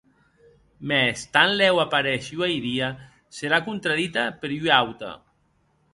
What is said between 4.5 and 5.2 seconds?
ua auta.